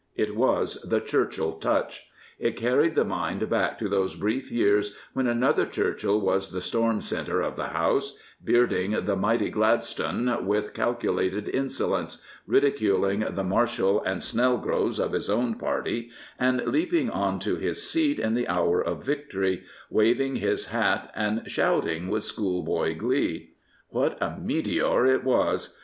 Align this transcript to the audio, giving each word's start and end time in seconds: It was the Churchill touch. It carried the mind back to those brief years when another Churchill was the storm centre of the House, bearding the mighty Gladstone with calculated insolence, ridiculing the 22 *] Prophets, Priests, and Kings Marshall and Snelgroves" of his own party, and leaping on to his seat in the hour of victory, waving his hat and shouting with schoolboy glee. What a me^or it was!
It 0.15 0.35
was 0.35 0.81
the 0.81 0.99
Churchill 0.99 1.51
touch. 1.59 2.07
It 2.39 2.55
carried 2.57 2.95
the 2.95 3.05
mind 3.05 3.47
back 3.51 3.77
to 3.77 3.87
those 3.87 4.15
brief 4.15 4.51
years 4.51 4.97
when 5.13 5.27
another 5.27 5.63
Churchill 5.67 6.19
was 6.19 6.49
the 6.49 6.59
storm 6.59 7.01
centre 7.01 7.41
of 7.41 7.55
the 7.55 7.67
House, 7.67 8.17
bearding 8.43 8.93
the 9.05 9.15
mighty 9.15 9.51
Gladstone 9.51 10.43
with 10.47 10.73
calculated 10.73 11.47
insolence, 11.49 12.25
ridiculing 12.47 13.19
the 13.19 13.25
22 13.25 13.25
*] 13.25 13.25
Prophets, 13.27 13.35
Priests, 13.35 13.37
and 13.37 13.37
Kings 13.37 13.49
Marshall 13.51 14.03
and 14.03 14.21
Snelgroves" 14.23 14.99
of 14.99 15.11
his 15.11 15.29
own 15.29 15.53
party, 15.53 16.09
and 16.39 16.65
leaping 16.65 17.11
on 17.11 17.37
to 17.37 17.57
his 17.57 17.87
seat 17.87 18.17
in 18.17 18.33
the 18.33 18.47
hour 18.47 18.81
of 18.83 19.03
victory, 19.05 19.65
waving 19.91 20.37
his 20.37 20.65
hat 20.65 21.11
and 21.15 21.43
shouting 21.47 22.07
with 22.07 22.23
schoolboy 22.23 22.95
glee. 22.97 23.51
What 23.89 24.17
a 24.19 24.31
me^or 24.43 25.07
it 25.07 25.23
was! 25.23 25.77